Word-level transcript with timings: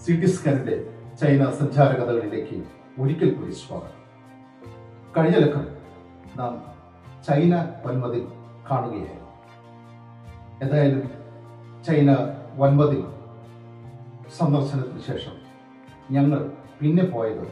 C 0.00 0.20
T 0.20 0.26
സ്കാനിന്റെ 0.26 0.90
China 1.20 1.50
സഞ്ചാര 1.50 1.88
കഥകളിലേക്ക് 1.92 2.62
ഒരിക്കൽ 3.00 3.34
കൂടി 3.34 3.52
സ്വാഗതം. 3.52 3.96
കഴിഞ്ഞ 5.16 5.36
ലക്കം 5.36 5.66
നാം 6.36 6.64
ചൈന 7.28 7.68
വൻമതിൽ 7.86 8.28
കാണുകയായിരുന്നു. 8.70 9.28
എന്തായാലും 10.62 11.10
ചൈന 11.84 12.16
വൻമതിൽ 12.56 13.04
സന്ദർശനത്തിന് 14.38 15.00
ശേഷം 15.00 15.32
ഞങ്ങൾ 16.10 16.52
പിന്നെ 16.80 17.04
പോയത് 17.04 17.44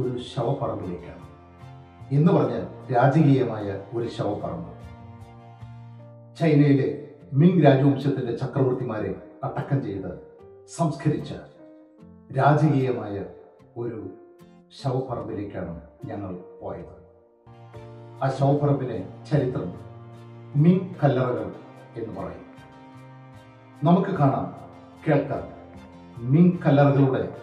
ഒരു 0.00 0.18
ശവപ്പറമ്പിലേക്കാണ്. 0.18 1.26
എന്ന് 2.14 2.32
പറഞ്ഞാൽ 2.32 2.94
രാജകീയമായ 2.94 3.80
ഒരു 3.94 4.08
ശവപ്പറമ്പ്. 4.08 4.72
ചൈനയിലെ 6.36 7.08
മിങ് 7.32 7.64
രാജവംശത്തിന്റെ 7.64 8.36
ചക്രവർത്തിമാരെ 8.36 9.22
അടക്കം 9.44 9.82
ചെയ്ത് 9.82 10.36
സംസ്കരിച്ച 10.76 11.34
രാജകീയമായ 12.32 13.24
ഒരു 13.76 14.10
ശവപ്പറമ്പിലേക്കാണ് 14.82 15.80
ഞങ്ങൾ 16.04 16.38
പോയത്. 16.62 17.06
ആ 18.22 18.30
ശവപ്പറമ്പിലെ 18.38 19.08
ചരിത്രം 19.30 19.80
മിങ് 20.56 20.94
കല്ലറകൾ 21.04 21.54
എന്ന് 21.96 22.20
പറയും. 22.20 22.46
നമുക്ക് 23.84 24.10
കാണാം 24.10 24.54
കേൾക്കാം. 25.08 25.42
മിങ് 26.18 26.58
കല്ലറകളുടെ 26.66 27.36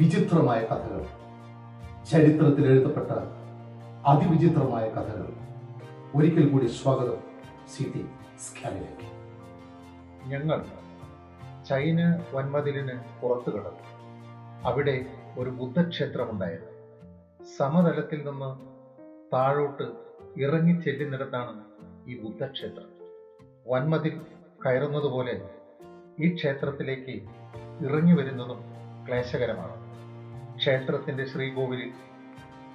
വിചിത്രമായ 0.00 0.60
കഥകൾ. 0.60 1.06
ചരിത്രത്തിൽ 2.10 2.66
എഴുതപ്പെട്ട 2.66 3.10
അതിവിചിത്രമായ 4.06 4.88
കഥകൾ. 4.88 5.32
ഒരിക്കൽ 6.14 6.48
കൂടി 6.48 6.66
സ്വാഗതം 6.66 7.16
സിറ്റി 7.76 8.06
സ്കാനിലേക്ക്. 8.40 9.08
ഞങ്ങൾ 10.28 10.64
ചൈന 11.68 12.20
വൻമതിലിന് 12.32 13.22
പുറത്തു 13.22 13.50
കിടന്നു. 13.50 13.91
അവിടെ 14.62 15.06
ഒരു 15.38 15.50
ബുദ്ധക്ഷേത്രമുണ്ടായിരുന്നു 15.50 16.72
സമതലത്തിൽ 17.44 18.28
നിന്ന് 18.28 18.50
താഴോട്ട് 19.34 19.82
ഇറങ്ങി 20.40 20.72
ചെല്ലുന്നിടത്താണ് 20.72 21.60
ഈ 22.08 22.18
ബുദ്ധക്ഷേത്രം. 22.18 22.88
വൻമതിൽ 23.66 24.20
കയറുന്നതുപോലെ 24.66 25.48
ഈ 26.18 26.34
ക്ഷേത്രത്തിലേക്ക് 26.34 27.22
ഇറങ്ങി 27.86 28.12
വരുന്നതും 28.12 28.60
ക്ലേശകരമാണ്. 29.08 29.76
ക്ഷേത്രത്തിന്റെ 30.56 31.24
ശ്രീകോവിലിൽ 31.24 31.90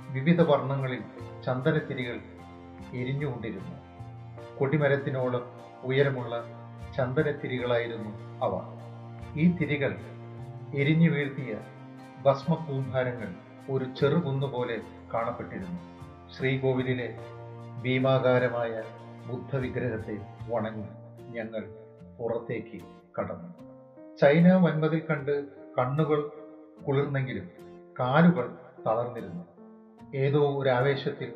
വിവിധ 0.10 0.42
വർണങ്ങളിൽ 0.42 1.02
ചന്ദനത്തിരികൾ 1.46 2.20
എരിഞ്ഞുകൊണ്ടിരുന്നു. 2.94 3.76
കൊടിമരത്തിനോളം 4.60 5.46
ഉയരമുള്ള 5.84 6.44
ചന്ദനത്തിരികളായിരുന്നു 6.98 8.10
അവ. 8.44 8.54
ഈ 9.40 9.48
തിരികൾ 9.48 9.96
എരിഞ്ഞു 10.76 11.10
വീഴ്ത്തിയ 11.10 11.58
ഭസ്മകൂംഭാരങ്ങൾ 12.24 13.28
ഒരു 13.72 13.86
ചെറുകുന്നുപോലെ 13.86 14.82
കാണപ്പെട്ടിരുന്നു. 15.14 15.82
ശ്രീകോവിലിലെ 16.34 17.18
ഭീമാകാരമായ 17.82 18.84
ബുദ്ധവിഗ്രഹത്തെ 19.28 20.18
വണങ്ങി 20.50 20.88
ഞങ്ങൾ 21.32 21.64
പുറത്തേക്ക് 22.20 22.82
കടന്നു. 23.20 23.50
ചൈന 24.18 24.54
വൻമതിൽ 24.54 25.02
കണ്ട് 25.10 25.46
കണ്ണുകൾ 25.80 26.32
കുളിർന്നെങ്കിലും 26.88 27.50
കാലുകൾ 28.00 28.56
തളർന്നിരുന്നു. 28.88 29.44
ഏതോ 30.16 30.62
ഒരു 30.62 30.70
ആവേശത്തിൽ 30.70 31.34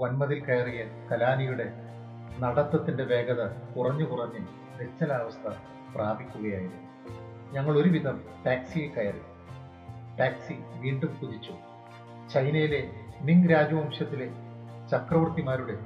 വൻമതിൽ 0.00 0.44
കയറിയ 0.44 0.84
കലാനിയുടെ 1.12 1.72
നടത്തത്തിന്റെ 2.38 3.04
വേഗത 3.04 3.46
കുറഞ്ഞു 3.48 4.04
കുറഞ്ഞ് 4.04 4.46
നിശ്ചലാവസ്ഥ 4.80 5.48
പ്രാപിക്കുകയായിരുന്നു. 5.94 6.82
ഞങ്ങൾ 7.52 7.78
ഒരുവിധം 7.78 8.20
ടാക്സിയിൽ 8.46 8.90
കയറി. 8.90 9.20
ടാക്സി 10.20 10.54
വീണ്ടും 10.80 11.16
കുതിച്ചു. 11.22 11.54
ചൈനയിലെ 12.34 12.90
മിങ് 13.22 13.50
രാജവംശത്തിലെ 13.50 14.26
ചക്രവർത്തിമാരുടെ 14.90 15.78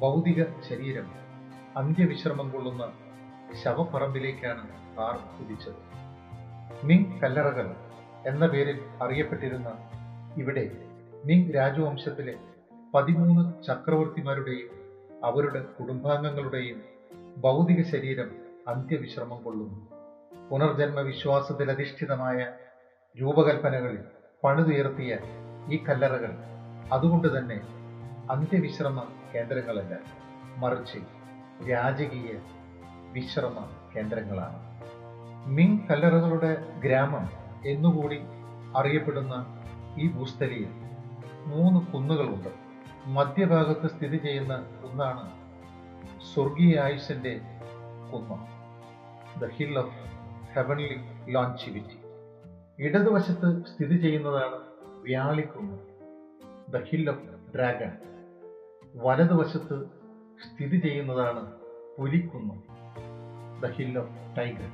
ഭൗതിക 0.00 0.44
ശരീരം 0.68 1.06
അന്ത്യവിശ്രമം 1.76 2.50
കൊള്ളുന്ന 2.50 2.92
ശവപ്പറമ്പിലേക്കാണ് 3.62 4.68
കാർ 4.96 5.16
കുതിച്ചത്. 5.16 5.80
മിങ് 6.84 7.20
കല്ലറകൾ 7.20 7.76
എന്ന 8.26 8.46
പേരിൽ 8.46 8.78
അറിയപ്പെട്ടിരുന്ന 9.02 9.68
ഇവിടെ 10.36 10.70
മിങ് 11.24 11.54
രാജവംശത്തിലെ 11.54 12.34
പതിമൂന്ന് 12.94 13.64
ചക്രവർത്തിമാരുടെയും 13.64 14.70
അവരുടെ 15.24 15.60
കുടുംബാംഗങ്ങളുടെയും 15.60 16.82
ഭൗതിക 17.36 17.82
ശരീരം 17.82 18.30
അന്ത്യവിശ്രമം 18.68 19.42
കൊള്ളുന്നു. 19.42 19.80
പുനർജന്മ 20.50 21.00
വിശ്വാസത്തിൽ 21.00 21.70
അധിഷ്ഠിതമായ 21.70 22.46
രൂപകൽപ്പനകളിൽ 23.20 23.98
പണിതുയർത്തിയ 24.44 25.18
ഈ 25.68 25.84
കല്ലറകൾ 25.84 26.32
അതുകൊണ്ട് 26.92 27.38
തന്നെ 27.38 27.60
അന്ത്യവിശ്രമ 28.30 29.08
കേന്ദ്രങ്ങളല്ല 29.34 29.94
മറിച്ച് 30.56 30.98
രാജകീയ 31.70 32.32
വിശ്രമ 33.12 33.66
കേന്ദ്രങ്ങളാണ്. 33.96 34.58
മിങ് 35.46 35.78
കല്ലറകളുടെ 35.90 36.52
ഗ്രാമം 36.84 37.26
എന്നുകൂടി 37.66 38.18
അറിയപ്പെടുന്ന 38.76 39.34
ഈ 39.98 40.08
ഭൂസ്ഥലിയിൽ 40.10 40.70
മൂന്ന് 41.46 41.80
കുന്നുകളുണ്ട്. 41.92 42.48
മധ്യഭാഗത്ത് 43.06 43.86
സ്ഥിതി 43.90 44.16
ചെയ്യുന്ന 44.16 44.56
കുന്നാണ് 44.56 45.24
സ്വർഗീയ 46.34 46.80
ആയുഷന്റെ 46.80 47.40
കുന്ന്. 48.12 48.38
The 49.40 49.48
hill 49.48 49.78
of 49.78 49.94
heavenly 50.54 51.00
longevity. 51.28 51.98
ഇടതുവശത്ത് 52.78 53.48
സ്ഥിതി 53.66 53.96
ചെയ്യുന്നതാണ് 53.96 54.58
വ്യാളിക്കുന്ന് 55.02 55.76
ദ 56.72 56.82
ഹിൽ 56.82 57.10
ഓഫ് 57.10 57.24
ഡ്രാഗൺ 57.54 57.92
വലതുവശത്ത് 58.94 59.76
സ്ഥിതി 60.40 60.78
ചെയ്യുന്നതാണ് 60.80 61.42
പുലിക്കുന്ന് 61.96 62.56
ദ 63.62 63.70
ഹിൽ 63.70 63.98
ഓഫ് 63.98 64.14
ടൈഗർ 64.38 64.70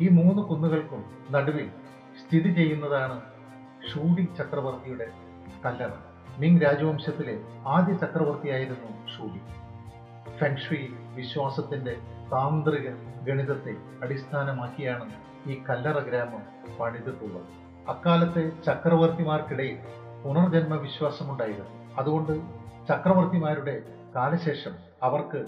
ഈ 0.00 0.08
മൂന്ന് 0.08 0.42
കുന്നുകൾക്കും 0.42 1.02
നടുവിൽ 1.30 1.68
സ്ഥിതി 2.20 2.50
ചെയ്യുന്നതാണ് 2.54 3.16
ഷൂഡി 3.88 4.24
ചക്രവർത്തിയുടെ 4.38 5.06
കല്ലറ. 5.62 5.92
മിങ് 6.38 6.60
രാജവംശത്തിലെ 6.60 7.34
ആദ്യ 7.66 7.94
ചക്രവർത്തിയായിരുന്നു 7.94 8.90
ഷൂഡി 9.14 9.40
ഫെൻഷുയി 10.38 10.86
വിശ്വാസത്തിന്റെ 11.14 11.94
താന്ത്രിക 12.32 12.88
ഗണിതത്തെ 13.24 13.74
അടിസ്ഥാനമാക്കിയാണ് 14.02 15.06
ഈ 15.46 15.62
കല്ലറ 15.70 15.98
ഗ്രാമം 15.98 16.42
പണിതിട്ടുള്ളത് 16.80 17.50
അക്കാലത്തെ 17.88 18.44
ചക്രവർത്തിമാർക്കിടയിൽ 18.66 19.76
പുനർജന്മ 20.24 20.74
വിശ്വാസമുണ്ടായിരുന്നു 20.76 21.94
അതുകൊണ്ട് 21.96 22.32
ചക്രവർത്തിമാരുടെ 22.88 23.82
കാലശേഷം 24.16 24.74
അവർക്ക് 25.02 25.40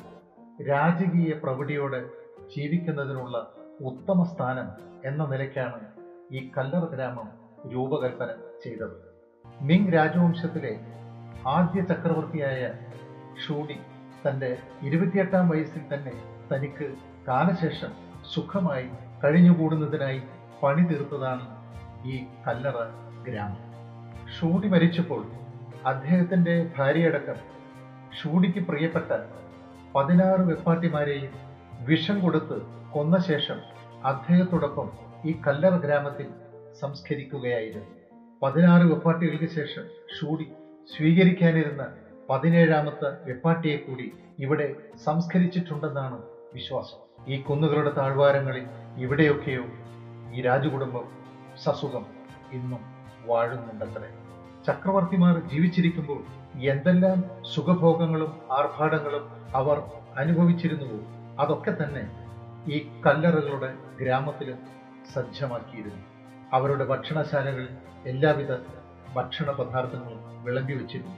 രാജകീയ 0.71 1.33
പ്രവിടിയോടെ 1.43 2.01
ജീവിക്കുന്നതിനുള്ള 2.57 3.37
ഉത്തമ 3.81 4.23
സ്ഥാനം 4.23 4.69
എന്ന 5.05 5.25
നിലയ്ക്കാണ് 5.25 5.81
ഈ 6.31 6.53
കല്ലറ 6.59 6.85
ഗ്രാമം 6.85 7.29
രൂപകൽപ്പന 7.73 8.31
ചെയ്തത്. 8.63 8.97
മിങ് 9.61 9.93
രാജവംശത്തിലെ 9.93 10.73
ആദ്യ 11.47 11.81
ചക്രവർത്തിയായ 11.81 12.63
ഷൂഡി 13.43 13.77
തന്റെ 14.23 14.59
ഇരുപത്തിയെട്ടാം 14.83 15.49
വയസ്സിൽ 15.49 15.83
തന്നെ 15.95 16.15
തനിക്ക് 16.53 16.87
കാലശേഷം 17.29 17.93
സുഖമായി 18.25 18.89
കഴിഞ്ഞുകൂടുന്നതിനായി 19.25 20.21
പണി 20.63 20.83
തീർത്തതാണ് 20.83 21.47
ഈ 22.07 22.17
കല്ലറ 22.47 22.79
ഗ്രാമം. 23.27 23.63
ഷൂടി 24.35 24.69
മരിച്ചപ്പോൾ 24.69 25.23
അദ്ദേഹത്തിന്റെ 25.87 26.55
ഭാര്യയടക്കം 26.77 27.39
ഷൂടിക്ക് 28.19 28.61
പ്രിയപ്പെട്ട 28.61 29.11
പതിനാറ് 29.95 30.41
വെപ്പാട്ടിമാരെയും 30.41 31.33
വിഷം 31.81 32.21
കൊടുത്ത് 32.21 32.59
കൊന്ന 32.91 33.19
ശേഷം 33.19 33.59
അദ്ദേഹത്തോടൊപ്പം 34.05 34.89
ഈ 35.25 35.33
കല്ലറ 35.47 35.77
ഗ്രാമത്തിൽ 35.77 36.29
സംസ്കരിക്കുകയായിരുന്നു. 36.81 37.93
പതിനാറ് 38.43 38.83
വെപ്പാട്ടികൾക്ക് 38.83 39.47
ശേഷം 39.47 39.85
ഷൂടി 40.19 40.47
സ്വീകരിക്കാനിരുന്ന 40.89 41.85
പതിനേഴാമത്തെ 42.29 43.09
വെപ്പാട്ടിയെ 43.27 43.77
കൂടി 43.77 44.07
ഇവിടെ 44.39 44.67
സംസ്കരിച്ചിട്ടുണ്ടെന്നാണ് 45.05 46.19
വിശ്വാസം. 46.55 47.25
ഈ 47.29 47.43
കുന്നുകളുടെ 47.43 47.91
താഴ്വാരങ്ങളിൽ 47.91 48.67
ഇവിടെയൊക്കെയോ 48.97 49.65
ഈ 50.33 50.41
രാജകുടുംബം 50.41 51.09
സസുഖം 51.65 52.07
ഇന്നും 52.53 52.81
വാഴുന്നുണ്ടത്രേ. 53.27 54.09
ചക്രവർത്തിമാർ 54.67 55.39
ജീവിച്ചിരിക്കുമ്പോൾ 55.39 56.25
എന്തെല്ലാം 56.61 57.25
സുഖഭോഗങ്ങളും 57.55 58.41
ആർഭാടങ്ങളും 58.53 59.31
അവർ 59.57 59.83
അനുഭവിച്ചിരുന്നുവോ 60.17 61.01
അതൊക്കെ 61.43 61.71
തന്നെ 61.71 62.05
ഈ 62.73 63.03
കല്ലറകളുടെ 63.07 63.75
ഗ്രാമത്തിൽ 64.01 64.55
സജ്ജമാക്കിയിരുന്നു. 65.15 66.03
അവരുടെ 66.53 66.85
ഭക്ഷണശാലകളിൽ 66.85 67.69
എല്ലാവിധ 68.07 68.53
ഭക്ഷണ 69.15 69.51
പദാർത്ഥങ്ങളും 69.51 70.45
വിളമ്പി 70.45 70.73
വച്ചിരുന്നു. 70.73 71.17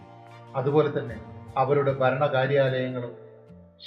അതുപോലെ 0.54 0.98
തന്നെ 0.98 1.20
അവരുടെ 1.56 1.92
ഭരണകാര്യാലയങ്ങളും 1.92 3.16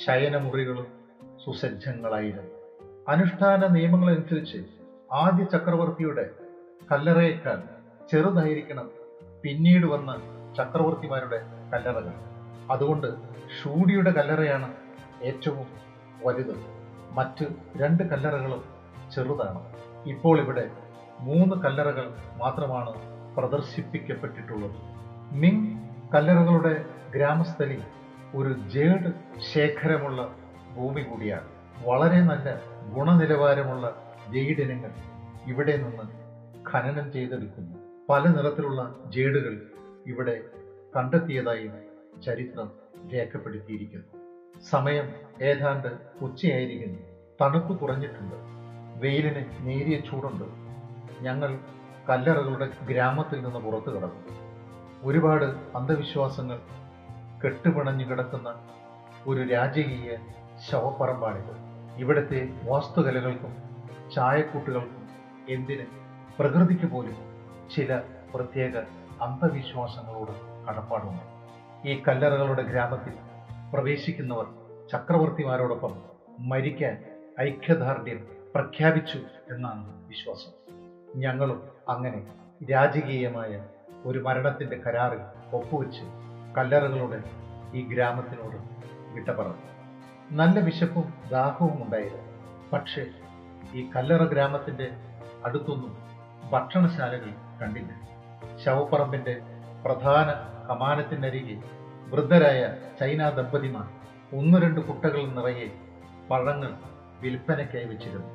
ശയനമുറികളും 0.05 1.02
സുസജ്ജങ്ങളായിരുന്നു. 1.45 2.51
അനുഷ്ഠാന 3.07 3.67
നിയമങ്ങളനുസരിച്ച് 3.67 4.57
ആദ്യ 5.11 5.43
ചക്രവർത്തിയുടെ 5.43 6.29
കല്ലറയേക്കാൾ 6.91 7.63
ചെറുതായിരിക്കണം 8.11 8.89
പിന്നീട് 9.43 9.85
വന്ന 9.85 10.15
ചക്രവർത്തിമാരുടെ 10.57 11.41
കല്ലറകൾ. 11.73 12.13
അതുകൊണ്ട് 12.71 13.07
ഷൂഡിയുടെ 13.61 14.11
കല്ലറയാണ് 14.11 14.73
ഏറ്റവും 15.21 15.67
വലുത്. 16.23 16.55
മറ്റ് 17.11 17.45
രണ്ട് 17.77 18.03
കല്ലറകളും 18.03 18.63
ചെറുതാണ്. 19.15 19.73
ഇപ്പോൾ 20.05 20.39
ഇവിടെ 20.39 20.71
മൂന്ന് 21.19 21.55
കല്ലറകൾ 21.55 22.13
മാത്രമാണ് 22.37 22.93
പ്രദർശിപ്പിക്കപ്പെട്ടിട്ടുള്ളത്. 23.35 24.75
മിങ് 25.31 25.77
കല്ലറകളുടെ 26.13 26.85
ഗ്രാമസ്ഥലി 27.15 27.81
ഒരു 28.35 28.53
ജേഡ് 28.53 29.13
ശേഖരമുള്ള 29.53 30.35
ഭൂമി 30.75 31.01
കൂടിയാണ് 31.01 31.47
വളരെ 31.85 32.21
നല്ല 32.21 32.55
ഗുണനിലവാരമുള്ള 32.93 34.13
ജെയ്ഡ് 34.33 34.59
ഇനങ്ങൾ 34.59 34.91
ഇവിടെ 35.47 35.77
നിന്ന് 35.77 36.23
ഖനനം 36.71 37.11
ചെയ്തെടുക്കുന്നു. 37.11 37.77
പല 38.09 38.23
നിറത്തിലുള്ള 38.23 38.95
ജേഡുകൾ 39.05 39.61
ഇവിടെ 40.07 40.41
കണ്ടെത്തിയതായും 40.95 41.73
ചരിത്രം 42.21 42.71
രേഖപ്പെടുത്തിയിരിക്കുന്നു. 43.13 44.23
സമയം 44.61 45.09
ഏതാണ്ട് 45.41 45.87
ഉച്ചയായിരിക്കുന്നു. 46.21 46.99
തണുപ്പ് 47.41 47.79
കുറഞ്ഞിട്ടുണ്ട്. 47.79 48.35
വെയിലിന് 48.99 49.45
നേരിയ 49.59 49.99
ചൂടുണ്ട്. 49.99 50.43
ഞങ്ങൾ 51.23 51.59
കല്ലറകളുടെ 52.09 52.69
ഗ്രാമത്തിൽ 52.89 53.43
നിന്ന് 53.43 53.59
പുറത്തു 53.59 53.89
കിടന്നു. 53.89 54.43
ഒരുപാട് 55.03 55.45
അന്ധവിശ്വാസങ്ങൾ 55.75 56.59
കെട്ടുപിണഞ്ഞു 57.45 58.05
കിടക്കുന്ന 58.05 58.67
ഒരു 59.27 59.41
രാജകീയ 59.41 60.17
ശവപ്പറമ്പാണിത്. 60.69 61.53
ഇവിടുത്തെ 61.97 62.49
വാസ്തുകലകൾക്കും 62.63 63.57
ചായക്കൂട്ടുകൾക്കും 64.15 65.07
എന്തിന് 65.49 65.85
പ്രകൃതിക്ക് 66.39 66.85
പോലും 66.85 67.15
ചില 67.75 68.01
പ്രത്യേക 68.35 68.77
അന്ധവിശ്വാസങ്ങളോട് 69.21 70.31
കടപ്പാടുണ്ട്. 70.67 71.21
ഈ 71.87 72.03
കല്ലറകളുടെ 72.07 72.61
ഗ്രാമത്തിൽ 72.61 73.13
പ്രവേശിക്കുന്നവർ 73.73 74.45
ചക്രവർത്തിമാരോടൊപ്പം 74.91 76.01
മരിക്കാൻ 76.39 77.05
ഐക്യദാർഢ്യം 77.41 78.27
പ്രഖ്യാപിച്ചു 78.55 79.19
എന്നാണ് 79.51 80.07
വിശ്വാസം. 80.07 80.51
ഞങ്ങളും 81.15 81.69
അങ്ങനെ 81.89 82.25
രാജകീയമായ 82.71 83.63
ഒരു 84.05 84.19
മരണത്തിന്റെ 84.19 84.77
കരാറിൽ 84.77 85.19
ഒപ്പുവെച്ച് 85.55 86.01
കല്ലറകളുടെ 86.57 87.23
ഈ 87.73 87.81
ഗ്രാമത്തിനോട് 87.93 88.57
വിട്ട 89.13 89.29
പറഞ്ഞു 89.29 89.73
നല്ല 90.37 90.59
വിശപ്പും 90.59 91.13
ദാഹവും 91.31 91.83
ഉണ്ടായിരുന്നു. 91.83 92.23
പക്ഷേ 92.73 93.03
ഈ 93.73 93.89
കല്ലറ 93.95 94.23
ഗ്രാമത്തിന്റെ 94.23 94.87
അടുത്തൊന്നും 95.45 95.91
ഭക്ഷണശാലകൾ 96.51 97.31
കണ്ടില്ല. 97.61 97.91
ശവപ്പറമ്പിന്റെ 98.65 99.41
പ്രധാന 99.85 100.29
കമാനത്തിനരികെ 100.69 101.55
വൃദ്ധരായ 102.07 102.61
ചൈന 102.99 103.29
ദമ്പതിമാർ 103.29 103.87
ഒന്നു 104.37 104.57
രണ്ട് 104.57 104.81
കുട്ടകൾ 104.81 105.21
നിറയെ 105.37 105.67
പഴങ്ങൾ 106.31 106.71
വിൽപ്പനയ്ക്കായി 107.21 107.85
വെച്ചിരുന്നു. 107.85 108.29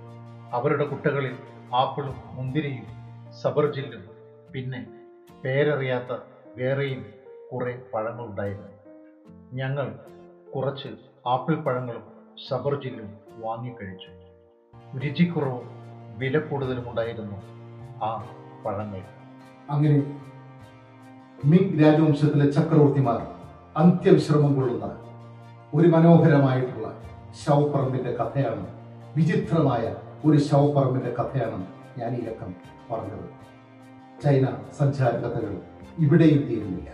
അവരുടെ 0.52 0.84
കുട്ടകളിൽ 0.84 1.34
ആപ്പിളും 1.74 2.16
മുന്തിരിയും 2.26 2.86
സബർജില്ലും 3.42 4.04
പിന്നെ 4.52 4.80
പേരറിയാത്ത 5.44 6.12
വേറെയും 6.56 7.02
കുറെ 7.52 7.82
പഴങ്ങളുണ്ടായിരുന്നു. 7.94 8.70
ഞങ്ങൾ 9.52 9.98
കുറച്ച് 10.54 10.88
ആപ്പിൾ 11.28 11.54
പഴങ്ങളും 11.54 12.02
സബർജില്ലും 12.48 13.18
വാങ്ങിക്കഴിച്ചു 13.38 14.10
രുചിക്കുറവും 14.98 15.68
വില 16.18 16.38
കൂടുതലും 16.38 16.90
ഉണ്ടായിരുന്നു 16.90 17.36
ആ 18.04 18.24
പഴങ്ങൾ. 18.66 19.00
അങ്ങനെ 19.70 20.20
മിങ് 21.44 21.84
രാജവംശത്തിലെ 21.84 22.50
ചക്രവർത്തിമാർ 22.50 23.20
അന്ത്യവിശ്രമം 23.76 24.56
കൊള്ളുന്ന 24.56 24.84
ഒരു 25.74 25.88
മനോഹരമായിട്ടുള്ള 25.88 27.02
ശവപ്പറമ്പിന്റെ 27.44 28.12
കഥയാണ് 28.12 28.66
വിചിത്രമായ 29.16 29.96
ഒരു 30.26 30.38
ശവപ്പറമ്പിന്റെ 30.38 31.10
കഥയാണ് 31.10 31.66
ഞാൻ 31.98 32.16
ഈ 32.16 32.20
ലക്കം 32.20 32.54
പറഞ്ഞത്. 32.90 33.26
ചൈന 34.22 34.46
സഞ്ചാര 34.78 35.10
കഥകൾ 35.10 35.60
ഇവിടെയും 35.98 36.42
തീരുന്നില്ല. 36.42 36.90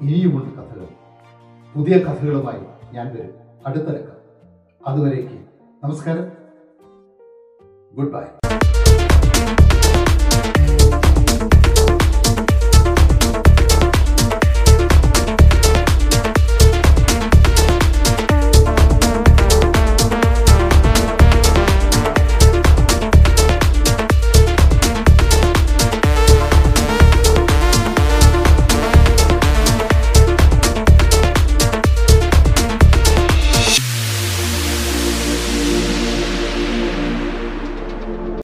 ഇനിയുമുണ്ട് 0.00 0.54
കഥകൾ. 0.54 0.86
പുതിയ 1.74 1.98
കഥകളുമായി 1.98 2.77
ഞാൻ 2.92 3.14
വരും. 3.14 3.34
അടുത്ത 3.66 3.84
ലക്കം. 3.84 4.16
അതുവരേക്ക്. 4.86 5.38
നമസ്കാരം. 5.82 6.32
Good 7.92 8.12
bye 8.12 8.24